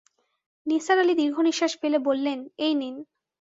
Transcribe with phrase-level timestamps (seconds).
[0.65, 2.95] নিসার আলি দীর্ঘনিঃশ্বাস ফেলে বললেন, এই নিন।